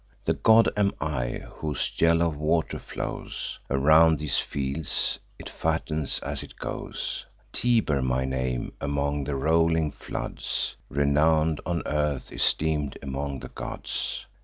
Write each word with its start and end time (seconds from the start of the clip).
The 0.25 0.33
god 0.33 0.67
am 0.75 0.93
I, 0.99 1.43
whose 1.45 1.91
yellow 2.01 2.29
water 2.29 2.79
flows 2.79 3.59
Around 3.69 4.17
these 4.17 4.39
fields, 4.39 5.19
and 5.37 5.47
fattens 5.47 6.17
as 6.21 6.41
it 6.41 6.55
goes: 6.55 7.27
Tiber 7.53 8.01
my 8.01 8.25
name; 8.25 8.73
among 8.81 9.25
the 9.25 9.35
rolling 9.35 9.91
floods 9.91 10.75
Renown'd 10.89 11.61
on 11.67 11.83
earth, 11.85 12.31
esteem'd 12.31 12.97
among 13.03 13.41
the 13.41 13.49
gods. 13.49 14.25